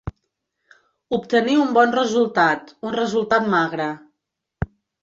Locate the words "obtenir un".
1.17-1.77